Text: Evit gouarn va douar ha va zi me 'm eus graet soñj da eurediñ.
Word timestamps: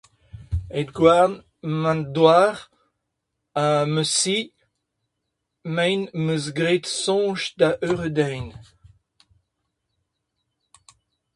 Evit 0.77 0.89
gouarn 0.97 1.33
va 1.83 1.93
douar 2.15 2.55
ha 3.57 3.65
va 3.93 4.03
zi 4.17 4.39
me 5.73 5.85
'm 6.17 6.25
eus 6.33 6.45
graet 6.57 6.85
soñj 7.01 7.41
da 7.59 7.69
eurediñ. 7.87 8.45